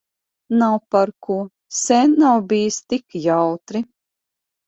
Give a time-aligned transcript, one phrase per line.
[0.59, 1.35] Nav par ko.
[1.79, 3.83] Sen nav bijis tik jautri.